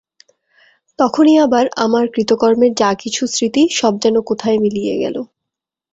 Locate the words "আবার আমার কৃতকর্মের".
1.37-2.71